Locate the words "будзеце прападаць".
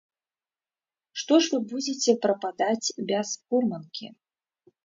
1.73-2.93